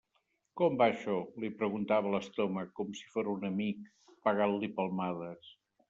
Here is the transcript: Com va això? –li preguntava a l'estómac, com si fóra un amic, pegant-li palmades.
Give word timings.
Com 0.61 0.77
va 0.81 0.87
això? 0.93 1.17
–li 1.33 1.51
preguntava 1.59 2.11
a 2.11 2.15
l'estómac, 2.15 2.73
com 2.83 2.91
si 3.03 3.07
fóra 3.13 3.37
un 3.39 3.47
amic, 3.53 3.89
pegant-li 4.29 4.73
palmades. 4.81 5.59